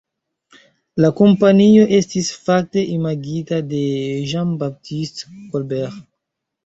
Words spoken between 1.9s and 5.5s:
estis fakte imagita de Jean-Baptiste